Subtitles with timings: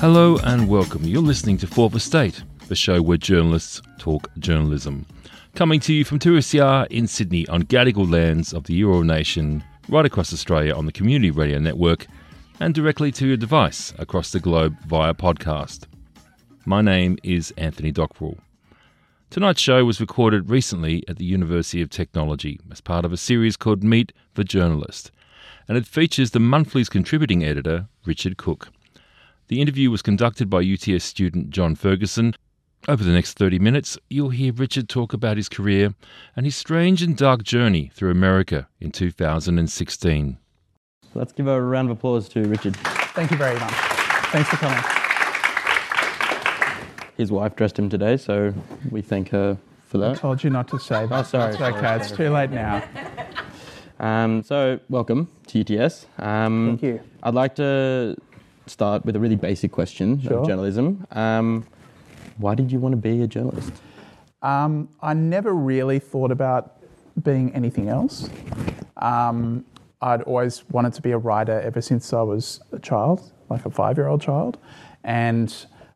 [0.00, 1.02] Hello and welcome.
[1.02, 5.04] You're listening to Fourth Estate, the show where journalists talk journalism.
[5.56, 10.06] Coming to you from 2SER in Sydney on Gadigal lands of the Eora Nation, right
[10.06, 12.06] across Australia on the Community Radio Network,
[12.60, 15.86] and directly to your device across the globe via podcast.
[16.64, 18.38] My name is Anthony Dockrell.
[19.30, 23.56] Tonight's show was recorded recently at the University of Technology as part of a series
[23.56, 25.10] called Meet the Journalist,
[25.66, 28.68] and it features the monthly's contributing editor, Richard Cooke.
[29.48, 32.34] The interview was conducted by UTS student John Ferguson.
[32.86, 35.94] Over the next 30 minutes, you'll hear Richard talk about his career
[36.36, 40.38] and his strange and dark journey through America in 2016.
[41.14, 42.76] Let's give a round of applause to Richard.
[42.76, 43.72] Thank you very much.
[44.30, 44.84] Thanks for coming.
[47.16, 48.52] His wife dressed him today, so
[48.90, 50.10] we thank her for that.
[50.10, 51.12] I told you not to say that.
[51.18, 51.80] Oh, sorry, It's okay.
[51.80, 52.84] sorry, it's too late now.
[53.98, 56.06] Um, so, welcome to UTS.
[56.18, 57.00] Um, Thank you.
[57.24, 58.16] I'd like to
[58.68, 60.38] start with a really basic question Sure.
[60.40, 61.06] of journalism.
[61.12, 61.64] Um,
[62.38, 63.72] why did you want to be a journalist?
[64.42, 66.76] Um, I never really thought about
[67.22, 68.28] being anything else.
[68.96, 69.64] Um,
[70.00, 73.70] I'd always wanted to be a writer ever since I was a child, like a
[73.70, 74.58] five year old child.
[75.02, 75.52] And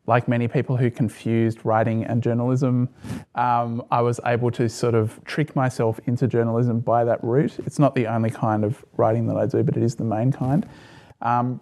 [0.06, 2.88] like many people who confused writing and journalism,
[3.36, 7.56] um, I was able to sort of trick myself into journalism by that route.
[7.60, 10.32] It's not the only kind of writing that I do, but it is the main
[10.32, 10.66] kind.
[11.20, 11.60] Um,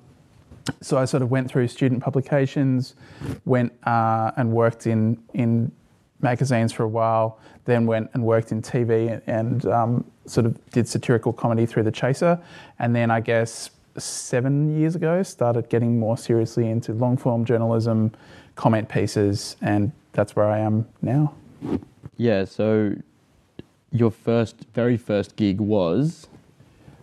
[0.81, 2.95] so I sort of went through student publications,
[3.45, 5.73] went uh, and worked in in
[6.23, 10.87] magazines for a while, then went and worked in TV and um, sort of did
[10.87, 12.39] satirical comedy through The Chaser,
[12.79, 18.13] and then I guess seven years ago started getting more seriously into long form journalism,
[18.55, 21.35] comment pieces, and that's where I am now.
[22.17, 22.95] Yeah, so
[23.93, 26.29] your first, very first gig was.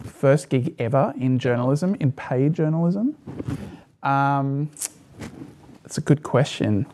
[0.03, 3.15] First gig ever in journalism, in paid journalism.
[4.03, 4.69] Um,
[5.83, 6.85] that's a good question.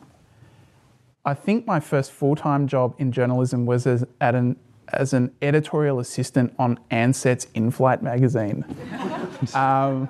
[1.25, 4.57] I think my first full time job in journalism was as, at an,
[4.91, 8.65] as an editorial assistant on Ansett's In Flight magazine,
[9.53, 10.07] um,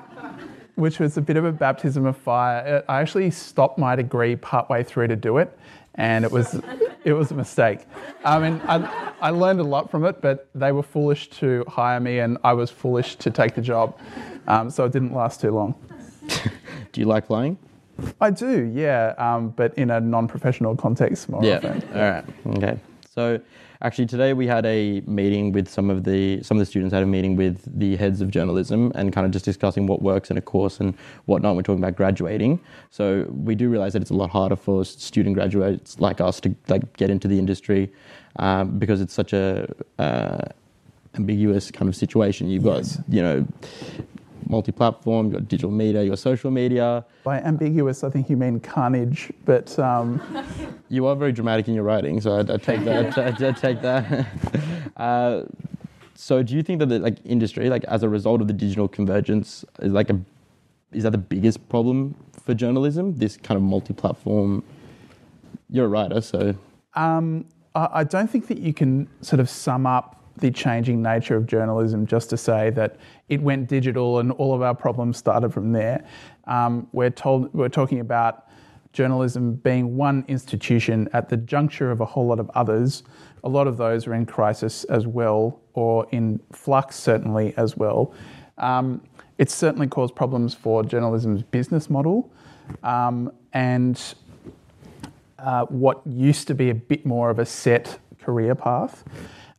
[0.75, 2.83] which was a bit of a baptism of fire.
[2.89, 5.57] I actually stopped my degree partway through to do it,
[5.95, 6.59] and it was,
[7.03, 7.79] it was a mistake.
[8.23, 11.99] I mean, I, I learned a lot from it, but they were foolish to hire
[11.99, 13.97] me, and I was foolish to take the job.
[14.47, 15.75] Um, so it didn't last too long.
[16.91, 17.57] Do you like flying?
[18.19, 21.57] I do, yeah, um, but in a non-professional context more Yeah.
[21.57, 21.83] often.
[21.93, 22.25] All right.
[22.57, 22.79] Okay.
[23.09, 23.39] So
[23.83, 27.03] actually today we had a meeting with some of the some of the students had
[27.03, 30.37] a meeting with the heads of journalism and kind of just discussing what works in
[30.37, 30.95] a course and
[31.25, 31.55] whatnot.
[31.55, 32.59] We're talking about graduating.
[32.89, 36.55] So we do realize that it's a lot harder for student graduates like us to
[36.69, 37.91] like get into the industry
[38.37, 39.67] um, because it's such a
[39.99, 40.39] uh,
[41.15, 42.49] ambiguous kind of situation.
[42.49, 42.99] You've got Yes.
[43.09, 43.47] you know
[44.49, 47.05] multi-platform, you've got digital media, you've social media.
[47.23, 50.21] By ambiguous, I think you mean carnage, but um,
[50.93, 53.17] You are very dramatic in your writing, so I'd take that.
[53.17, 54.27] I'd take that.
[54.95, 55.43] Uh,
[56.13, 58.87] so, do you think that the like industry, like as a result of the digital
[58.87, 60.21] convergence, is like a
[60.91, 62.13] is that the biggest problem
[62.45, 63.17] for journalism?
[63.17, 64.63] This kind of multi-platform.
[65.71, 66.53] You're a writer, so
[66.93, 71.35] um, I, I don't think that you can sort of sum up the changing nature
[71.35, 72.97] of journalism just to say that
[73.29, 76.05] it went digital and all of our problems started from there.
[76.45, 78.47] Um, we're told we're talking about
[78.93, 83.03] journalism being one institution at the juncture of a whole lot of others.
[83.43, 88.13] A lot of those are in crisis as well, or in flux certainly as well.
[88.59, 89.01] Um,
[89.39, 92.31] it's certainly caused problems for journalism's business model,
[92.83, 93.99] um, and
[95.39, 99.03] uh, what used to be a bit more of a set career path.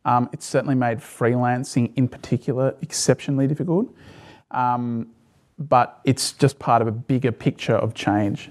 [0.07, 3.95] Um, it's certainly made freelancing in particular exceptionally difficult,
[4.53, 5.09] um,
[5.59, 8.51] but it's just part of a bigger picture of change.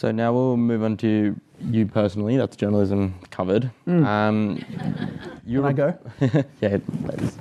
[0.00, 2.38] So now we'll move on to you personally.
[2.38, 3.70] That's journalism covered.
[3.86, 4.64] Um,
[5.44, 5.98] you Can I go?
[6.62, 7.36] yeah, please.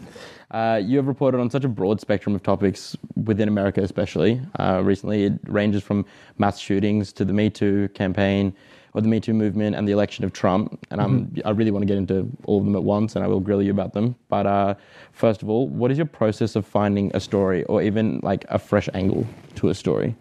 [0.52, 4.82] Uh, you have reported on such a broad spectrum of topics within America, especially uh,
[4.84, 5.24] recently.
[5.24, 6.06] It ranges from
[6.38, 8.54] mass shootings to the Me Too campaign,
[8.94, 10.86] or the Me Too movement, and the election of Trump.
[10.92, 13.30] And I'm, I really want to get into all of them at once, and I
[13.30, 14.18] will grill you about them.
[14.28, 14.76] But uh,
[15.14, 18.60] first of all, what is your process of finding a story, or even like a
[18.60, 19.26] fresh angle
[19.56, 20.14] to a story?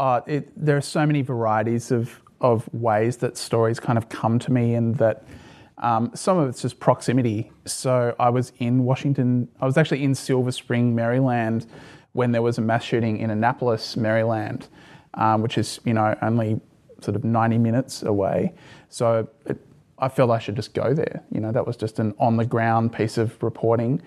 [0.00, 4.38] Uh, it, there are so many varieties of, of ways that stories kind of come
[4.38, 5.24] to me, and that
[5.76, 7.52] um, some of it's just proximity.
[7.66, 11.66] So I was in Washington, I was actually in Silver Spring, Maryland,
[12.12, 14.68] when there was a mass shooting in Annapolis, Maryland,
[15.14, 16.58] um, which is, you know, only
[17.02, 18.54] sort of 90 minutes away.
[18.88, 19.58] So it,
[19.98, 21.22] I felt I should just go there.
[21.30, 24.00] You know, that was just an on the ground piece of reporting.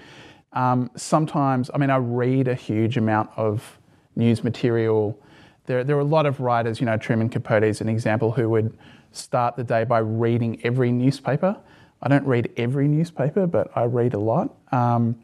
[0.53, 3.77] Um, sometimes, I mean, I read a huge amount of
[4.15, 5.19] news material.
[5.65, 8.49] There, there are a lot of writers, you know, Truman Capote is an example, who
[8.49, 8.77] would
[9.11, 11.57] start the day by reading every newspaper.
[12.01, 14.53] I don't read every newspaper, but I read a lot.
[14.71, 15.15] Um,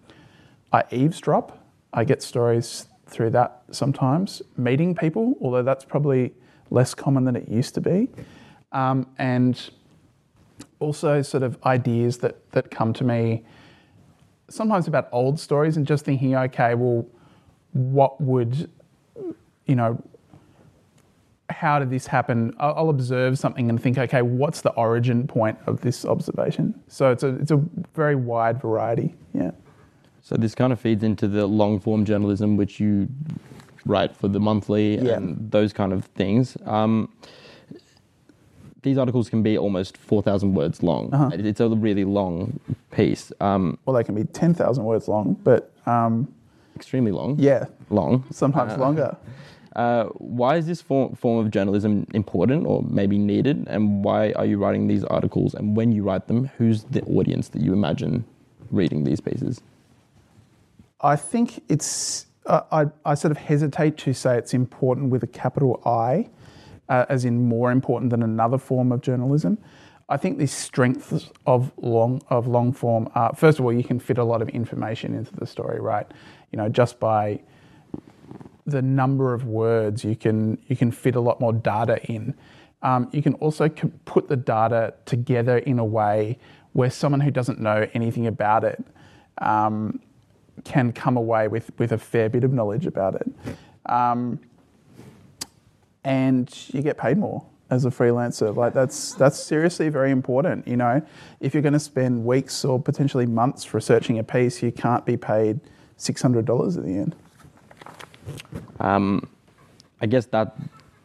[0.72, 1.58] I eavesdrop.
[1.94, 4.42] I get stories through that sometimes.
[4.56, 6.34] Meeting people, although that's probably
[6.70, 8.08] less common than it used to be.
[8.72, 9.70] Um, and
[10.80, 13.44] also sort of ideas that, that come to me
[14.48, 17.06] sometimes about old stories and just thinking, okay, well,
[17.74, 18.70] what would,
[19.66, 20.02] you know,
[21.50, 22.54] how did this happen?
[22.60, 26.80] I'll, I'll observe something and think, okay, what's the origin point of this observation?
[26.88, 27.57] So it's a, it's a
[27.96, 29.51] very wide variety, yeah.
[30.22, 33.07] So this kind of feeds into the long form journalism, which you
[33.86, 35.13] write for the monthly Yeah.
[35.18, 36.56] and those kind of things.
[36.66, 37.10] Um,
[38.81, 41.13] these articles can be almost 4,000 words long.
[41.13, 41.31] Uh-huh.
[41.34, 42.60] It's a really long
[42.92, 46.31] piece, um, Well, they can be 10,000 words long, but um,
[46.75, 47.36] extremely long.
[47.40, 48.24] yeah, Long.
[48.31, 49.18] sometimes longer.
[49.75, 53.66] Uh, why is this form, form of journalism important or maybe needed?
[53.68, 55.54] And why are you writing these articles?
[55.54, 58.25] And when you write them, who's the audience that you imagine
[58.71, 59.62] reading these pieces?
[61.01, 65.27] I think it's, uh, I, I sort of hesitate to say it's important with a
[65.27, 66.30] capital I,
[66.89, 69.60] uh, as in more important than another form of journalism.
[70.10, 74.00] I think the strengths of long of long form are first of all you can
[74.00, 76.07] fit a lot of information into the story, right?
[76.51, 77.42] You know, just by
[78.69, 82.33] the number of words you can you can fit a lot more data in.
[82.81, 83.68] Um, you can also
[84.06, 86.39] put the data together in a way
[86.74, 88.81] where someone who doesn't know anything about it
[89.39, 90.00] um,
[90.63, 93.27] can come away with with a fair bit of knowledge about it,
[93.88, 94.39] um,
[96.04, 98.56] and you get paid more as a freelancer.
[98.56, 100.68] Like that's that's seriously very important.
[100.68, 101.01] You know,
[101.39, 105.18] if you're going to spend weeks or potentially months researching a piece, you can't be
[105.18, 105.60] paid
[105.98, 107.16] six hundred dollars at the end.
[108.80, 109.28] Um,
[110.02, 110.56] I guess that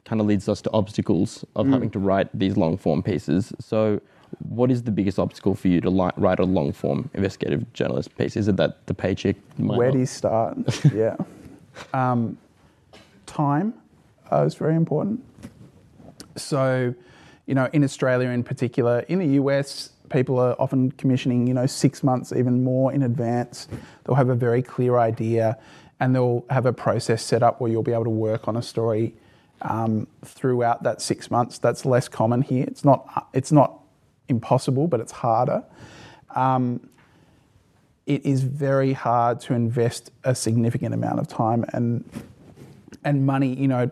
[0.04, 3.52] kind of leads us to obstacles of having to write these long form pieces.
[3.58, 4.00] So,
[4.48, 8.16] what is the biggest obstacle for you to li- write a long form investigative journalist
[8.16, 8.36] piece?
[8.36, 10.58] Is it that the paycheck Where not- do you start?
[10.94, 11.16] yeah.
[11.92, 12.38] Um,
[13.26, 13.74] time
[14.30, 15.24] uh, is very important.
[16.36, 16.94] So,
[17.46, 21.66] you know, in Australia in particular, in the US, people are often commissioning, you know,
[21.66, 23.68] six months, even more in advance.
[24.04, 25.58] They'll have a very clear idea
[26.00, 28.62] and they'll have a process set up where you'll be able to work on a
[28.62, 29.14] story
[29.62, 31.58] um, throughout that six months.
[31.58, 32.64] That's less common here.
[32.66, 33.80] It's not, it's not
[34.28, 35.64] impossible, but it's harder.
[36.34, 36.88] Um,
[38.06, 42.04] it is very hard to invest a significant amount of time and
[43.02, 43.54] and money.
[43.54, 43.90] You know,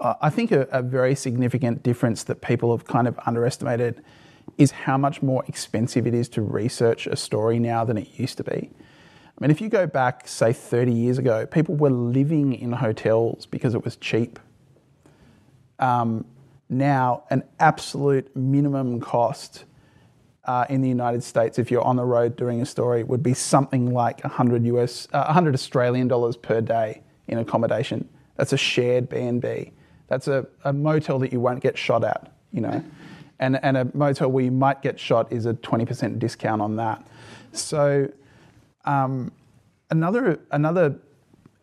[0.00, 4.02] I think a, a very significant difference that people have kind of underestimated
[4.58, 8.36] is how much more expensive it is to research a story now than it used
[8.38, 8.70] to be.
[9.36, 13.46] I mean, if you go back, say, 30 years ago, people were living in hotels
[13.46, 14.38] because it was cheap.
[15.80, 16.24] Um,
[16.68, 19.64] now, an absolute minimum cost
[20.44, 23.34] uh, in the United States, if you're on the road doing a story, would be
[23.34, 28.08] something like 100 US, uh, 100 Australian dollars per day in accommodation.
[28.36, 29.72] That's a shared B&B.
[30.06, 32.84] That's a, a motel that you won't get shot at, you know.
[33.40, 37.04] And, and a motel where you might get shot is a 20% discount on that.
[37.52, 38.10] So
[38.84, 39.32] um,
[39.90, 40.96] another, another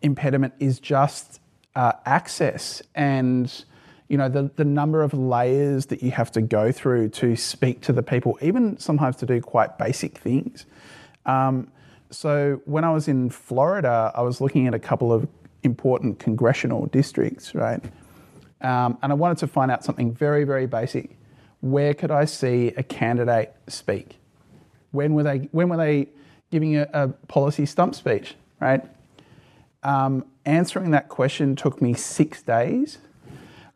[0.01, 1.39] impediment is just
[1.75, 3.63] uh, access and
[4.09, 7.79] you know the, the number of layers that you have to go through to speak
[7.79, 10.65] to the people even sometimes to do quite basic things.
[11.25, 11.71] Um,
[12.09, 15.25] so when i was in florida i was looking at a couple of
[15.63, 17.81] important congressional districts right?
[18.59, 21.17] Um, and i wanted to find out something very very basic.
[21.61, 24.17] Where could i see a candidate speak?
[24.91, 26.09] When were they when were they
[26.51, 28.83] giving a, a policy stump speech right
[29.83, 32.99] um, answering that question took me six days.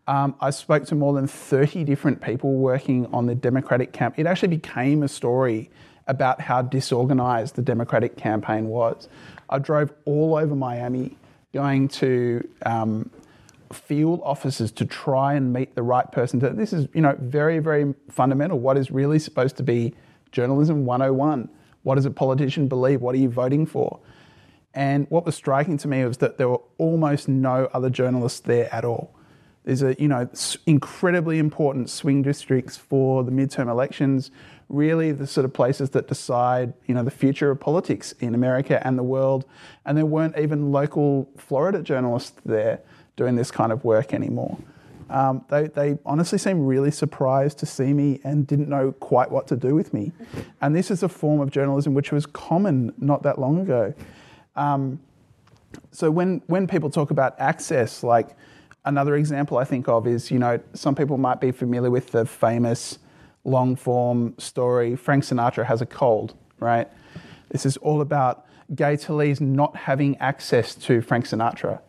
[0.08, 4.20] Um, I spoke to more than 30 different people working on the Democratic camp.
[4.20, 5.72] It actually became a story
[6.08, 9.08] about how disorganized the Democratic campaign was.
[9.50, 11.18] I drove all over Miami
[11.54, 13.10] going to um,
[13.74, 16.38] field offices to try and meet the right person.
[16.56, 18.60] This is, you know, very, very fundamental.
[18.60, 19.96] What is really supposed to be
[20.32, 21.50] journalism 101?
[21.86, 23.00] What does a politician believe?
[23.00, 24.00] What are you voting for?
[24.74, 28.74] And what was striking to me was that there were almost no other journalists there
[28.74, 29.16] at all.
[29.66, 30.28] These are, you know,
[30.66, 34.32] incredibly important swing districts for the midterm elections,
[34.68, 38.82] really the sort of places that decide, you know, the future of politics in America
[38.86, 39.46] and the world.
[39.86, 42.80] And there weren't even local Florida journalists there
[43.16, 44.58] doing this kind of work anymore.
[45.10, 49.48] Um, they, they honestly seemed really surprised to see me and didn't know quite what
[49.48, 50.12] to do with me.
[50.62, 53.94] And this is a form of journalism which was common not that long ago.
[54.56, 55.00] Um,
[55.92, 58.30] so when, when people talk about access, like
[58.86, 62.26] another example I think of is, you know, some people might be familiar with the
[62.26, 63.00] famous
[63.44, 66.88] long form story, Frank Sinatra has a cold, right?
[67.50, 71.80] This is all about Gay Talese not having access to Frank Sinatra.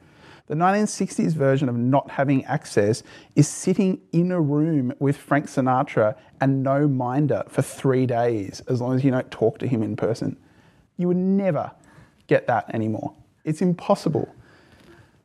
[0.47, 3.03] The 1960s version of not having access
[3.35, 8.81] is sitting in a room with Frank Sinatra and no minder for three days, as
[8.81, 10.37] long as you don't talk to him in person.
[10.99, 11.73] You would never
[12.29, 13.13] get that anymore.
[13.45, 14.33] It's impossible.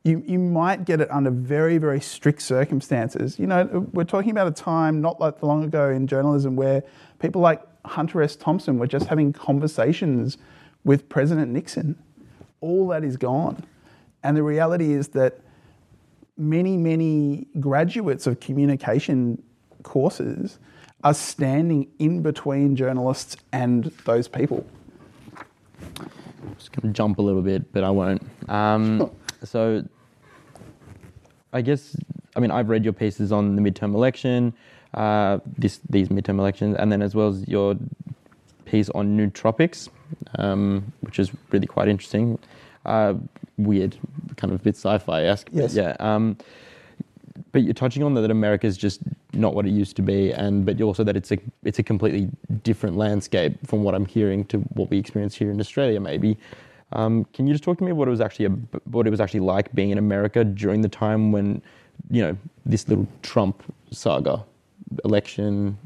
[0.02, 3.38] You, you might get it under very, very strict circumstances.
[3.38, 6.82] You know, we're talking about a time not that long ago in journalism where
[7.20, 8.34] people like Hunter S.
[8.34, 10.38] Thompson were just having conversations
[10.82, 11.96] with President Nixon.
[12.60, 13.64] All that is gone.
[14.22, 15.40] And the reality is that
[16.36, 19.42] many, many graduates of communication
[19.82, 20.58] courses
[21.04, 24.64] are standing in between journalists and those people.
[25.98, 28.22] I'm just going to jump a little bit, but I won't.
[28.48, 29.10] Um,
[29.42, 29.84] so,
[31.52, 31.96] I guess,
[32.36, 34.54] I mean, I've read your pieces on the midterm election,
[34.94, 37.76] uh, this, these midterm elections, and then as well as your
[38.64, 39.88] piece on nootropics,
[40.38, 42.38] um, which is really quite interesting.
[42.84, 43.14] Uh,
[43.58, 43.96] weird,
[44.36, 45.48] kind of a bit sci-fi esque.
[45.52, 45.74] Yes.
[45.74, 45.96] Yeah.
[46.00, 46.36] Um,
[47.52, 49.00] but you're touching on that, that America is just
[49.32, 52.28] not what it used to be, and but also that it's a it's a completely
[52.62, 56.00] different landscape from what I'm hearing to what we experience here in Australia.
[56.00, 56.38] Maybe.
[56.92, 58.50] Um, can you just talk to me what it was actually a,
[58.90, 61.62] what it was actually like being in America during the time when
[62.10, 62.36] you know
[62.66, 64.44] this little Trump saga,
[65.04, 65.78] election,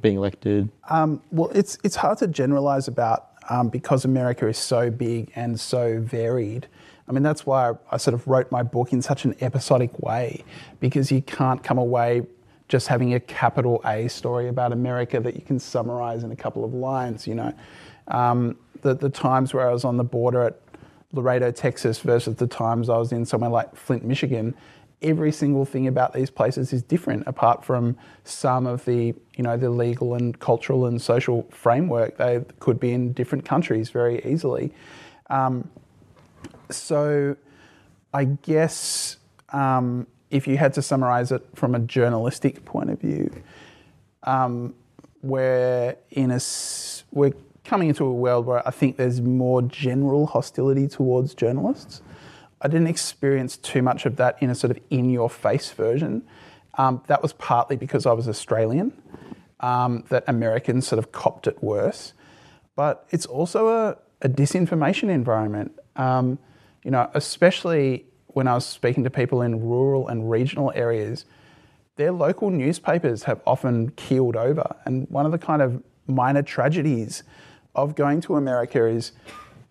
[0.00, 0.68] being elected?
[0.90, 5.58] Um, well, it's it's hard to generalize about um, because America is so big and
[5.58, 6.66] so varied.
[7.08, 10.44] I mean, that's why I, sort of wrote my book in such an episodic way,
[10.80, 12.22] because you can't come away
[12.68, 16.64] just having a capital A story about America that you can summarize in a couple
[16.64, 17.26] of lines.
[17.26, 17.54] You know,
[18.08, 20.60] um, the the times where I was on the border at
[21.12, 24.54] Laredo, Texas, versus the times I was in somewhere like Flint, Michigan.
[25.04, 29.56] Every single thing about these places is different, apart from some of the, you know,
[29.56, 32.16] the legal and cultural and social framework.
[32.16, 34.72] They could be in different countries very easily.
[35.30, 35.70] Um,
[36.70, 37.36] so,
[38.12, 39.18] I guess
[39.52, 43.30] um, if you had to summarize it from a journalistic point of view,
[44.24, 44.74] um,
[45.22, 46.40] we're in a
[47.12, 47.32] we're
[47.64, 52.02] coming into a world where I think there's more general hostility towards journalists.
[52.64, 56.22] I didn't experience too much of that in a sort of in your face version.
[56.78, 58.92] Um, that was partly because I was Australian,
[59.60, 62.14] um, that Americans sort of copped it worse.
[62.74, 65.78] But it's also a, a disinformation environment.
[65.94, 66.38] Um,
[66.82, 71.26] you know, especially when I was speaking to people in rural and regional areas,
[71.96, 74.74] their local newspapers have often keeled over.
[74.86, 77.22] And one of the kind of minor tragedies
[77.74, 79.12] of going to America is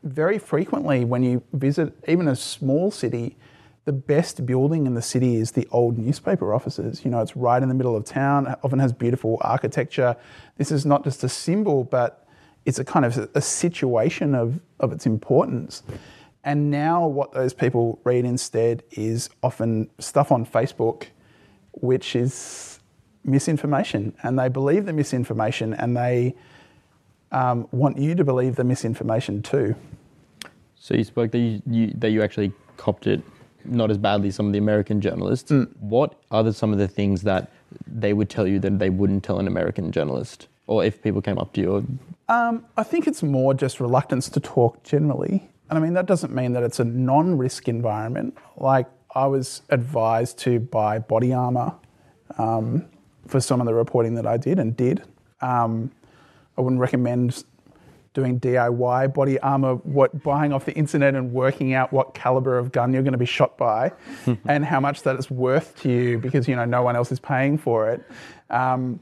[0.04, 3.38] very frequently when you visit even a small city,
[3.86, 7.04] the best building in the city is the old newspaper offices.
[7.04, 10.16] You know, it's right in the middle of town, often has beautiful architecture.
[10.58, 12.26] This is not just a symbol, but
[12.66, 15.84] it's a kind of a situation of, of its importance.
[16.46, 21.08] And now, what those people read instead is often stuff on Facebook,
[21.72, 22.80] which is
[23.24, 24.14] misinformation.
[24.24, 26.36] And they believe the misinformation and they
[27.34, 29.76] um, want you to believe the misinformation too.
[30.76, 33.22] So you spoke that you, you, that you actually copped it
[33.66, 35.52] not as badly as some of the American journalists.
[35.52, 35.70] Mm.
[35.80, 37.52] What are the, some of the things that
[37.88, 40.48] they would tell you that they wouldn't tell an American journalist?
[40.68, 41.76] Or if people came up to you?
[41.76, 41.84] Or...
[42.34, 45.50] Um, I think it's more just reluctance to talk generally.
[45.70, 48.38] And I mean, that doesn't mean that it's a non risk environment.
[48.58, 51.74] Like, I was advised to buy body armor
[52.38, 52.86] um,
[53.28, 55.04] for some of the reporting that I did and did.
[55.42, 55.92] Um,
[56.58, 57.44] I wouldn't recommend
[58.14, 62.72] doing DIY body armor, what buying off the internet and working out what caliber of
[62.72, 63.92] gun you're going to be shot by,
[64.46, 67.20] and how much that is worth to you because you know no one else is
[67.20, 68.04] paying for it.
[68.50, 69.00] Um,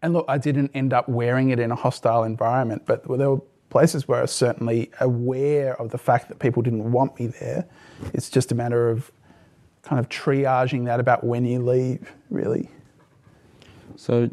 [0.00, 3.42] and look, I didn't end up wearing it in a hostile environment, but there were
[3.70, 7.66] places where I was certainly aware of the fact that people didn't want me there.
[8.12, 9.10] It's just a matter of
[9.82, 12.70] kind of triaging that about when you leave, really.
[13.96, 14.30] So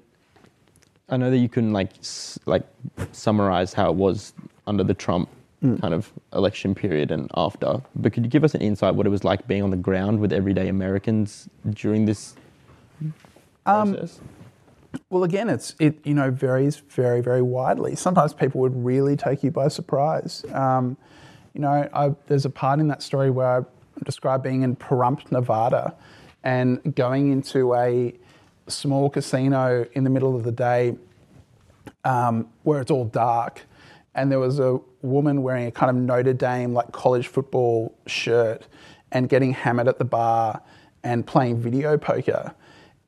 [1.10, 2.63] I know that you couldn't like s- like
[3.12, 4.34] summarize how it was
[4.68, 5.30] under the Trump
[5.62, 9.10] kind of election period and after, but could you give us an insight what it
[9.10, 12.36] was like being on the ground with everyday Americans during this
[13.66, 14.22] process?
[15.10, 17.96] Well, again, it's it you know varies very very widely.
[17.96, 20.46] Sometimes people would really take you by surprise.
[20.54, 20.98] Um,
[21.54, 23.62] you know, I, there's a part in that story where I
[24.06, 25.96] describe being in Pahrump, Nevada,
[26.44, 28.13] and going into a
[28.70, 30.96] small casino in the middle of the day
[32.04, 33.62] um, where it's all dark,
[34.16, 38.68] and there was a woman wearing a kind of Notre Dame like college football shirt
[39.12, 40.62] and getting hammered at the bar
[41.04, 42.54] and playing video poker.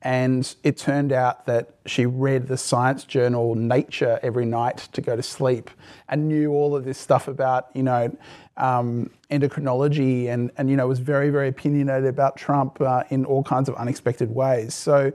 [0.04, 5.14] And it turned out that she read the science journal Nature every night to go
[5.14, 5.70] to sleep
[6.08, 8.16] and knew all of this stuff about, you know,
[8.56, 13.44] um, endocrinology and, and, you know, was very, very opinionated about Trump uh, in all
[13.44, 14.74] kinds of unexpected ways.
[14.74, 15.12] So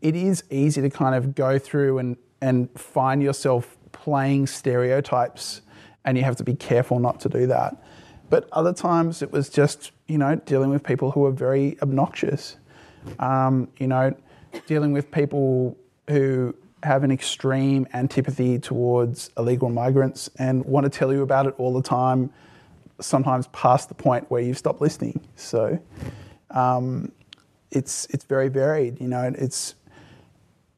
[0.00, 5.62] it is easy to kind of go through and, and find yourself playing stereotypes,
[6.04, 7.76] and you have to be careful not to do that.
[8.28, 12.56] But other times it was just, you know, dealing with people who are very obnoxious.
[13.20, 14.14] Um, you know,
[14.66, 15.76] dealing with people
[16.08, 21.54] who have an extreme antipathy towards illegal migrants and want to tell you about it
[21.58, 22.30] all the time,
[23.00, 25.20] sometimes past the point where you've stopped listening.
[25.36, 25.78] So
[26.50, 27.12] um,
[27.70, 29.00] it's it's very varied.
[29.00, 29.74] You know, it's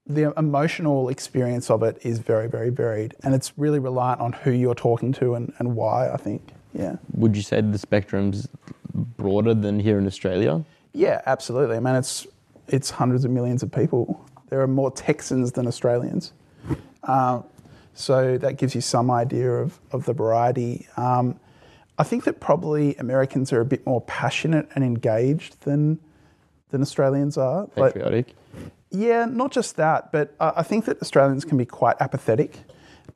[0.09, 4.51] the emotional experience of it is very very varied, and it's really reliant on who
[4.51, 6.11] you're talking to and, and why.
[6.11, 6.43] I think.
[6.75, 6.97] Yeah.
[7.15, 8.49] Would you say the spectrum's
[8.95, 10.65] broader than here in Australia?
[10.93, 11.77] Yeah, absolutely.
[11.77, 12.27] I mean, it's
[12.69, 14.25] it's hundreds of millions of people.
[14.49, 16.33] There are more Texans than Australians,
[17.03, 17.43] uh,
[17.95, 20.87] so that gives you some idea of of the variety.
[20.97, 21.39] Um,
[21.99, 25.99] I think that probably Americans are a bit more passionate and engaged than
[26.71, 27.67] than Australians are.
[27.69, 28.35] Patriotic.
[28.91, 32.59] Yeah, not just that, but I think that Australians can be quite apathetic,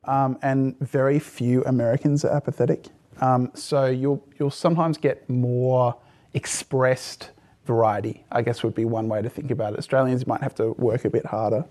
[0.05, 2.87] um, and very few Americans are apathetic.
[3.21, 5.95] Um, so you'll you'll sometimes get more
[6.33, 7.31] expressed
[7.65, 8.23] variety.
[8.31, 9.79] I guess would be one way to think about it.
[9.79, 11.65] Australians might have to work a bit harder.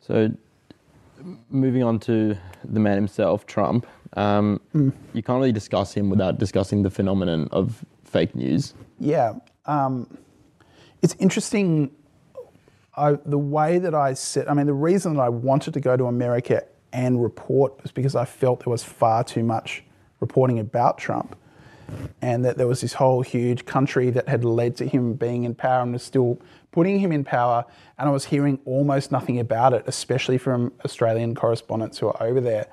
[0.00, 0.30] So,
[1.48, 3.86] moving on to the man himself, Trump.
[4.14, 8.74] Um, You can't really discuss him without discussing the phenomenon of fake news.
[9.00, 9.34] Yeah,
[9.66, 10.18] um,
[11.02, 11.90] it's interesting.
[12.96, 15.96] I, the way that I said, I mean, the reason that I wanted to go
[15.96, 19.82] to America and report was because I felt there was far too much
[20.20, 21.36] reporting about Trump,
[22.22, 25.54] and that there was this whole huge country that had led to him being in
[25.54, 26.38] power and was still
[26.70, 27.64] putting him in power,
[27.98, 32.40] and I was hearing almost nothing about it, especially from Australian correspondents who are over
[32.40, 32.66] there.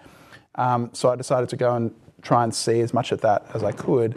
[0.56, 3.64] Um, so I decided to go and try and see as much of that as
[3.64, 4.16] I could.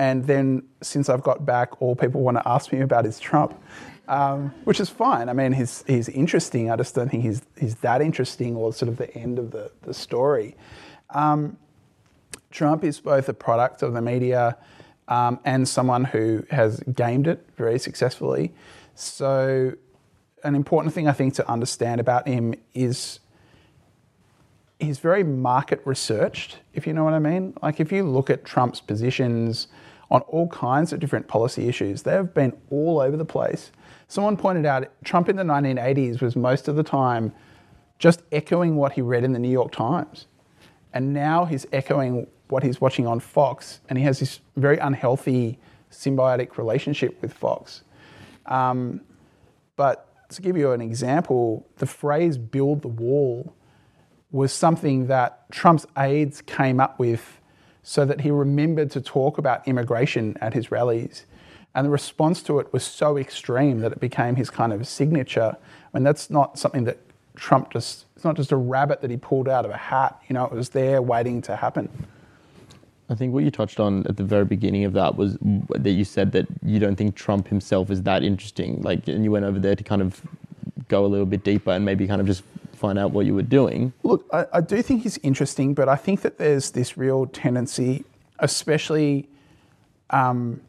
[0.00, 3.54] And then since I've got back, all people want to ask me about is Trump,
[4.08, 5.28] um, which is fine.
[5.28, 6.70] I mean, he's, he's interesting.
[6.70, 9.70] I just don't think he's, he's that interesting or sort of the end of the,
[9.82, 10.56] the story.
[11.10, 11.58] Um,
[12.50, 14.56] Trump is both a product of the media
[15.08, 18.54] um, and someone who has gamed it very successfully.
[18.94, 19.74] So,
[20.42, 23.20] an important thing I think to understand about him is
[24.78, 27.52] he's very market researched, if you know what I mean.
[27.62, 29.68] Like, if you look at Trump's positions
[30.10, 33.70] on all kinds of different policy issues, they've been all over the place.
[34.08, 37.32] Someone pointed out Trump in the 1980s was most of the time
[37.98, 40.26] just echoing what he read in the New York Times.
[40.92, 45.58] And now he's echoing what he's watching on Fox, and he has this very unhealthy
[45.92, 47.82] symbiotic relationship with Fox.
[48.46, 49.02] Um,
[49.76, 53.54] but to give you an example, the phrase build the wall
[54.32, 57.39] was something that Trump's aides came up with
[57.82, 61.24] so that he remembered to talk about immigration at his rallies.
[61.74, 65.56] And the response to it was so extreme that it became his kind of signature.
[65.56, 66.98] I mean, that's not something that
[67.36, 70.34] Trump just, it's not just a rabbit that he pulled out of a hat, you
[70.34, 71.88] know, it was there waiting to happen.
[73.08, 76.04] I think what you touched on at the very beginning of that was that you
[76.04, 78.80] said that you don't think Trump himself is that interesting.
[78.82, 80.20] Like, and you went over there to kind of
[80.88, 82.44] go a little bit deeper and maybe kind of just
[82.80, 83.92] find out what you were doing.
[84.02, 88.04] Look, I, I do think he's interesting, but I think that there's this real tendency,
[88.38, 89.28] especially
[90.08, 90.62] um,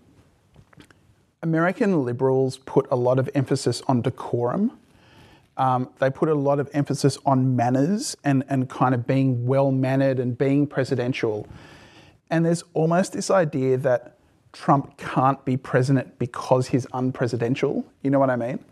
[1.41, 4.77] American liberals put a lot of emphasis on decorum.
[5.55, 9.71] Um, they put a lot of emphasis on manners and, and kind of being well
[9.71, 11.47] mannered and being presidential.
[12.29, 14.17] And there's almost this idea that
[14.51, 17.85] Trump can't be president because he's unpresidential.
[18.01, 18.63] You know what I mean?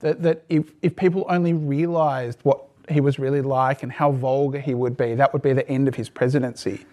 [0.00, 4.60] That, that if, if people only realised what he was really like and how vulgar
[4.60, 6.86] he would be, that would be the end of his presidency.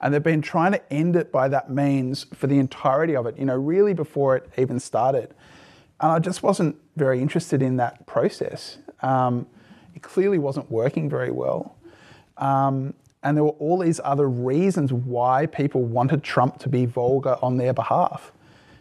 [0.00, 3.38] And they've been trying to end it by that means for the entirety of it,
[3.38, 5.34] you know, really before it even started.
[6.00, 8.78] And I just wasn't very interested in that process.
[9.02, 9.46] Um,
[9.94, 11.76] it clearly wasn't working very well.
[12.38, 17.36] Um, and there were all these other reasons why people wanted Trump to be vulgar
[17.42, 18.32] on their behalf.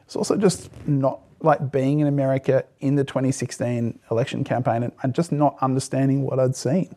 [0.06, 5.14] It's also just not like being in America in the 2016 election campaign and, and
[5.14, 6.94] just not understanding what I'd seen.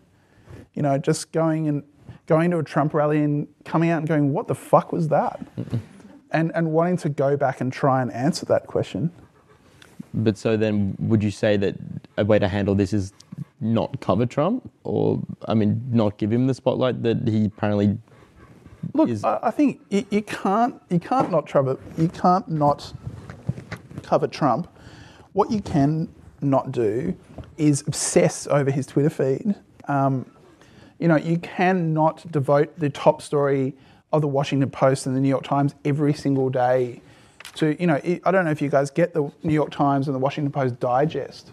[0.74, 1.82] You know, just going and
[2.26, 5.40] going to a Trump rally and coming out and going, what the fuck was that?
[6.32, 9.12] and, and wanting to go back and try and answer that question.
[10.14, 11.76] But so then, would you say that
[12.18, 13.12] a way to handle this is
[13.60, 17.98] not cover Trump, or I mean, not give him the spotlight that he apparently
[18.92, 19.24] Look, is?
[19.24, 22.92] I, I think you, you can't you can't not cover you can't not
[24.02, 24.68] cover Trump.
[25.32, 26.08] What you can
[26.40, 27.16] not do
[27.56, 29.54] is obsess over his Twitter feed.
[29.88, 30.30] Um,
[30.98, 33.74] you know, you cannot devote the top story
[34.12, 37.00] of the Washington Post and the New York Times every single day
[37.56, 40.14] to, you know, I don't know if you guys get the New York Times and
[40.14, 41.52] the Washington Post digest,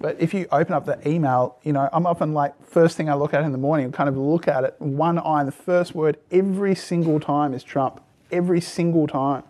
[0.00, 3.14] but if you open up the email, you know, I'm often like, first thing I
[3.14, 5.94] look at in the morning, kind of look at it, one eye, and the first
[5.94, 8.02] word every single time is Trump.
[8.30, 9.44] Every single time.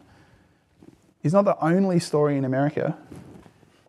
[1.23, 2.99] He's not the only story in America.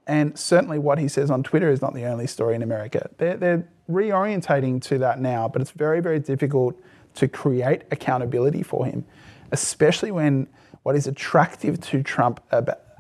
[0.06, 3.10] And certainly what he says on Twitter is not the only story in America.
[3.18, 6.80] They're, they're reorientating to that now, but it's very, very difficult
[7.16, 9.06] to create accountability for him,
[9.52, 10.48] especially when
[10.84, 12.42] what is attractive to Trump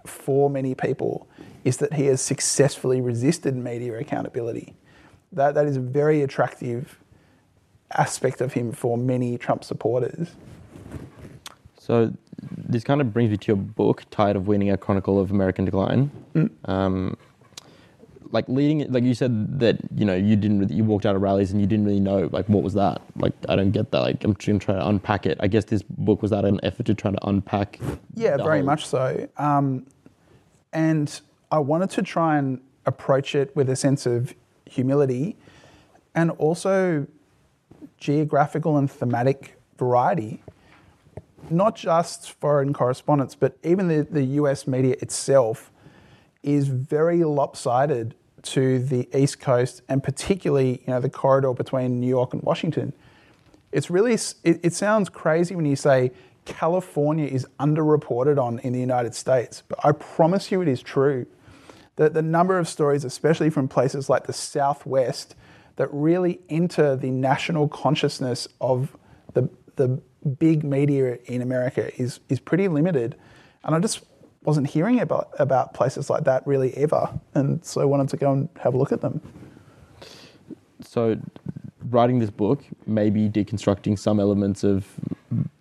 [0.05, 1.27] for many people
[1.63, 4.75] is that he has successfully resisted media accountability.
[5.31, 6.99] That, that is a very attractive
[7.91, 10.31] aspect of him for many Trump supporters.
[11.83, 12.13] So
[12.57, 15.65] this kind of brings me to your book, "Tired of Winning: A Chronicle of American
[15.65, 16.09] Decline."
[16.63, 17.17] Um,
[18.31, 21.51] like leading, like you said that you know you didn't you walked out of rallies
[21.51, 23.01] and you didn't really know like what was that.
[23.17, 23.99] Like I don't get that.
[23.99, 25.37] Like I'm trying to unpack it.
[25.41, 27.79] I guess this book was that an effort to try to unpack.
[28.15, 29.27] Yeah, very whole- much so.
[29.35, 29.85] Um,
[30.71, 31.19] and
[31.51, 34.33] I wanted to try and approach it with a sense of
[34.65, 35.35] humility
[36.15, 37.07] and also
[37.97, 40.41] geographical and thematic variety.
[41.49, 45.71] Not just foreign correspondence, but even the, the US media itself
[46.41, 52.07] is very lopsided to the East Coast and particularly you know, the corridor between New
[52.07, 52.93] York and Washington.
[53.71, 56.11] It's really, it, it sounds crazy when you say
[56.45, 61.25] California is underreported on in the United States, but I promise you it is true.
[61.95, 65.35] The, the number of stories, especially from places like the Southwest,
[65.75, 68.95] that really enter the national consciousness of
[69.33, 70.01] the, the
[70.39, 73.15] big media in America is, is pretty limited.
[73.63, 74.03] And I just
[74.43, 77.09] wasn't hearing about, about places like that really ever.
[77.33, 79.21] And so I wanted to go and have a look at them.
[80.81, 81.17] So
[81.89, 84.87] writing this book, maybe deconstructing some elements of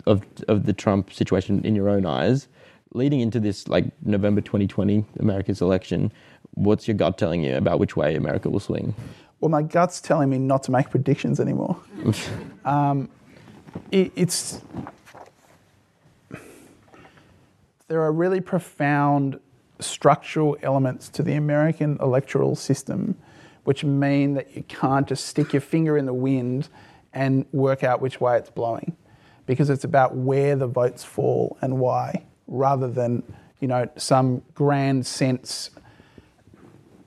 [0.07, 2.49] of of the Trump situation in your own eyes,
[2.93, 6.13] leading into this like November 2020 America's election.
[6.55, 8.95] What's your gut telling you about which way America will swing?
[9.41, 11.77] Well, my gut's telling me not to make predictions anymore.
[12.65, 13.09] um,
[13.91, 14.61] it, it's
[17.89, 19.39] there are really profound
[19.79, 23.17] structural elements to the American electoral system,
[23.65, 26.69] which mean that you can't just stick your finger in the wind
[27.13, 28.97] and work out which way it's blowing,
[29.47, 33.23] because it's about where the votes fall and why, rather than
[33.61, 35.71] you know some grand sense.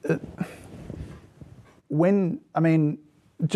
[0.07, 0.17] Uh,
[1.87, 2.99] when I mean,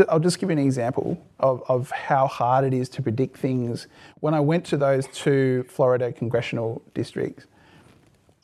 [0.10, 3.88] I'll just give you an example of, of how hard it is to predict things.
[4.20, 7.46] When I went to those two Florida congressional districts,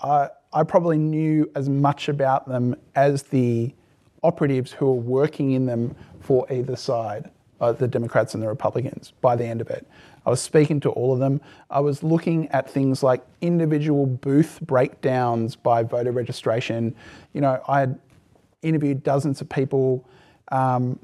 [0.02, 3.74] I, I probably knew as much about them as the
[4.24, 9.12] operatives who were working in them for either side, uh, the Democrats and the Republicans,
[9.20, 9.86] by the end of it.
[10.26, 11.42] I was speaking to all of them.
[11.70, 16.96] I was looking at things like individual booth breakdowns by voter registration.
[17.34, 18.00] You know, I had
[18.62, 20.08] interviewed dozens of people.
[20.52, 20.98] Um,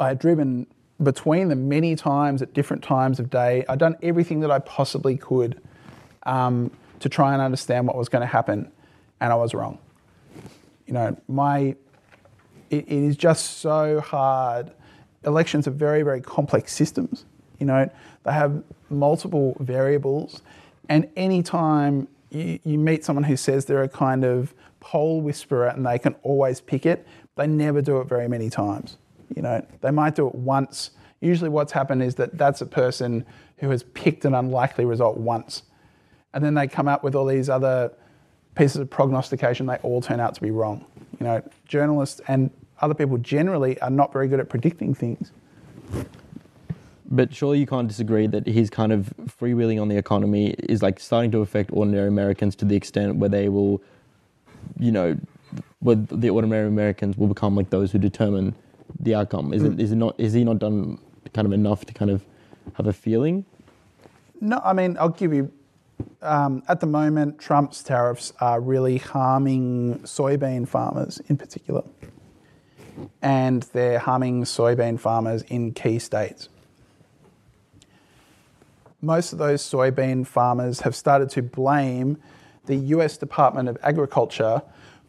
[0.00, 0.66] I had driven
[1.02, 3.64] between them many times at different times of day.
[3.68, 5.60] I'd done everything that I possibly could
[6.24, 8.70] um, to try and understand what was going to happen,
[9.20, 9.78] and I was wrong.
[10.86, 11.76] You know, my
[12.70, 14.72] it, it is just so hard.
[15.24, 17.24] Elections are very, very complex systems.
[17.58, 17.90] You know,
[18.24, 20.42] they have multiple variables,
[20.88, 25.84] and anytime you, you meet someone who says they're a kind of poll whisperer and
[25.84, 27.06] they can always pick it,
[27.36, 28.96] they never do it very many times.
[29.34, 30.90] You know, they might do it once.
[31.20, 33.26] Usually, what's happened is that that's a person
[33.58, 35.62] who has picked an unlikely result once,
[36.32, 37.92] and then they come up with all these other
[38.54, 39.66] pieces of prognostication.
[39.66, 40.84] They all turn out to be wrong.
[41.18, 45.32] You know, journalists and other people generally are not very good at predicting things.
[47.10, 51.00] But surely you can't disagree that his kind of freewheeling on the economy is like
[51.00, 53.80] starting to affect ordinary Americans to the extent where they will,
[54.78, 55.16] you know,
[55.80, 58.54] where the ordinary Americans will become like those who determine
[59.00, 59.52] the outcome.
[59.52, 59.80] Is it?
[59.80, 60.14] Is it not?
[60.18, 60.98] Is he not done
[61.32, 62.24] kind of enough to kind of
[62.74, 63.44] have a feeling?
[64.40, 65.52] No, I mean, I'll give you.
[66.22, 71.82] Um, at the moment, Trump's tariffs are really harming soybean farmers in particular.
[73.20, 76.48] And they're harming soybean farmers in key states.
[79.00, 82.18] Most of those soybean farmers have started to blame
[82.66, 84.62] the US Department of Agriculture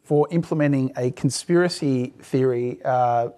[0.04, 3.30] for implementing a conspiracy theory, uh,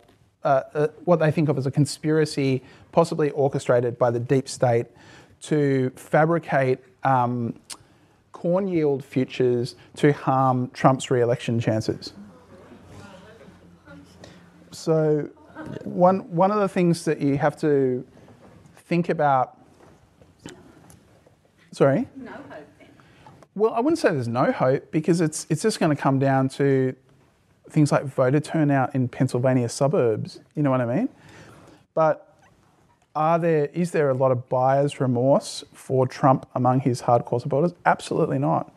[0.43, 4.87] uh, uh, what they think of as a conspiracy possibly orchestrated by the deep state
[5.41, 7.53] to fabricate um,
[8.31, 12.13] corn yield futures to harm Trump's re election chances.
[14.71, 15.29] So,
[15.83, 18.05] one, one of the things that you have to
[18.75, 19.57] think about.
[21.71, 22.07] Sorry?
[22.15, 22.43] No hope
[22.79, 22.87] then.
[23.55, 26.49] Well, I wouldn't say there's no hope because it's, it's just going to come down
[26.49, 26.95] to
[27.71, 30.39] things like voter turnout in Pennsylvania suburbs.
[30.55, 31.09] You know what I mean?
[31.93, 32.27] But
[33.15, 37.73] are there is there a lot of buyer's remorse for Trump among his hardcore supporters?
[37.85, 38.73] Absolutely not.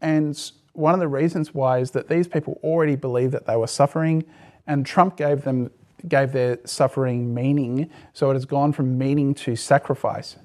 [0.00, 0.38] And
[0.72, 4.24] one of the reasons why is that these people already believe that they were suffering,
[4.66, 5.70] and Trump gave them
[6.08, 7.90] gave their suffering meaning.
[8.12, 10.36] So it has gone from meaning to sacrifice,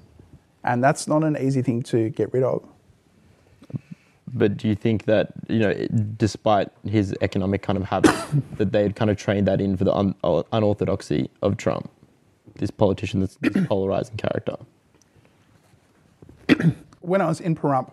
[0.63, 2.67] and that's not an easy thing to get rid of.
[4.33, 5.73] But do you think that you know,
[6.17, 8.25] despite his economic kind of habits,
[8.57, 10.15] that they had kind of trained that in for the un-
[10.51, 11.89] unorthodoxy of Trump?
[12.55, 14.57] this politician, this, this polarizing character?
[17.01, 17.91] when I was in Pahrump,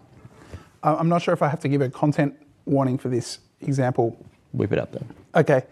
[0.82, 4.16] I'm not sure if I have to give a content warning for this example.
[4.52, 5.04] Whip it up there.
[5.34, 5.62] Okay.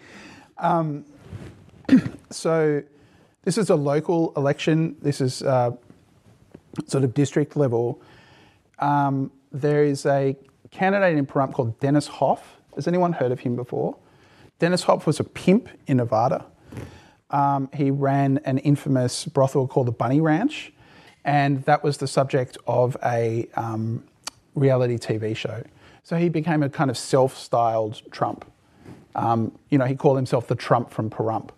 [0.59, 1.05] Um,
[2.31, 2.83] so
[3.43, 4.97] this is a local election.
[5.03, 5.73] This is uh,
[6.87, 8.01] sort of district level.
[8.79, 10.37] Um, there is a
[10.71, 12.57] candidate in Pahrump called Dennis Hof.
[12.75, 13.97] Has anyone heard of him before?
[14.59, 16.47] Dennis Hof was a pimp in Nevada
[17.31, 20.73] um, he ran an infamous brothel called the Bunny Ranch,
[21.25, 24.05] and that was the subject of a um,
[24.55, 25.63] reality TV show.
[26.03, 28.45] So he became a kind of self-styled Trump.
[29.15, 31.51] Um, you know, he called himself the Trump from Pahrump,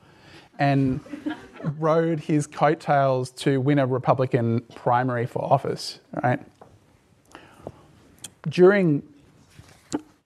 [0.59, 1.01] and
[1.79, 6.01] rode his coattails to win a Republican primary for office.
[6.23, 6.41] Right.
[8.49, 9.03] During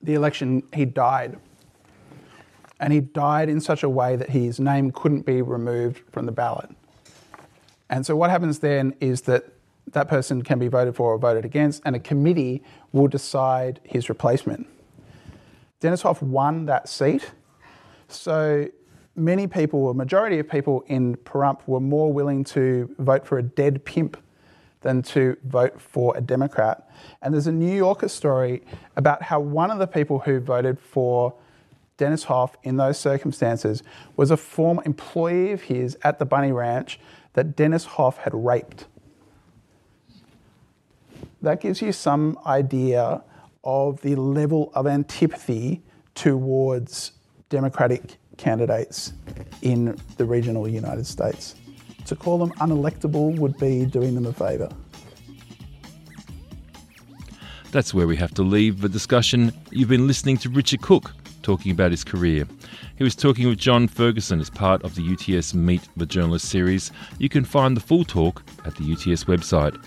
[0.01, 1.37] the election, he died
[2.79, 6.31] and he died in such a way that his name couldn't be removed from the
[6.31, 6.69] ballot.
[7.89, 9.45] And so what happens then is that
[9.93, 14.09] that person can be voted for or voted against, and a committee will decide his
[14.09, 14.67] replacement.
[15.79, 17.31] Dennis Hof won that seat,
[18.09, 18.67] so
[19.15, 23.43] many people, a majority of people in Pahrump, were more willing to vote for a
[23.43, 24.17] dead pimp
[24.81, 26.89] than to vote for a Democrat.
[27.21, 28.63] And there's a New Yorker story
[28.95, 31.33] about how one of the people who voted for
[31.97, 33.81] Dennis Hof, in those circumstances,
[34.15, 36.99] was a former employee of his at the Bunny Ranch
[37.33, 38.85] that Dennis Hof had raped.
[41.41, 43.23] That gives you some idea
[43.63, 45.81] of the level of antipathy
[46.15, 47.13] towards
[47.49, 49.13] Democratic candidates
[49.61, 51.55] in the regional United States.
[52.07, 54.69] To call them unelectable would be doing them a favour.
[57.71, 59.51] That's where we have to leave the discussion.
[59.71, 62.47] You've been listening to Richard Cooke talking about his career.
[62.97, 66.91] He was talking with John Ferguson as part of the UTS Meet the Journalist series.
[67.19, 69.77] You can find the full talk at the UTS website.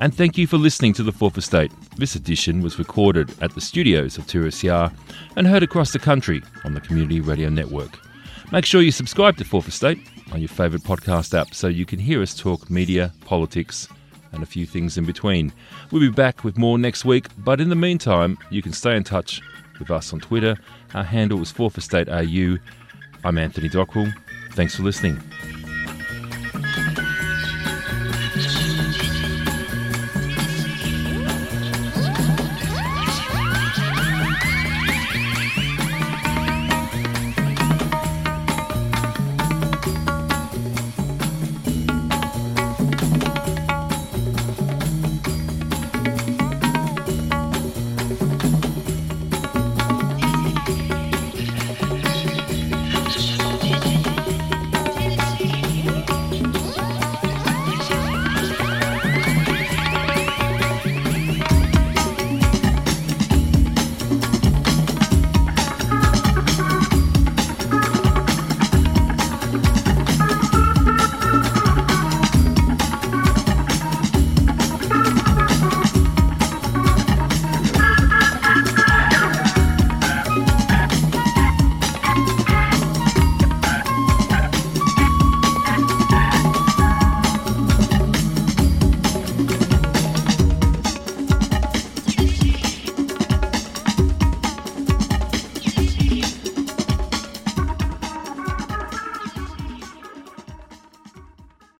[0.00, 1.70] And thank you for listening to The Fourth Estate.
[1.96, 4.92] This edition was recorded at the studios of 2SER
[5.36, 8.00] and heard across the country on the Community Radio Network.
[8.50, 9.98] Make sure you subscribe to Fourth Estate
[10.32, 13.88] on your favourite podcast app so you can hear us talk media, politics,
[14.32, 15.52] and a few things in between.
[15.90, 19.04] We'll be back with more next week, but in the meantime, you can stay in
[19.04, 19.40] touch
[19.78, 20.56] with us on Twitter.
[20.94, 22.58] Our handle is Fourth Estate AU.
[23.24, 24.12] I'm Anthony Dockrell.
[24.52, 25.20] Thanks for listening.